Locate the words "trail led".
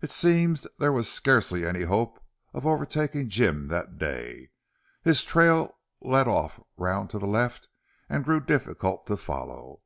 5.24-6.28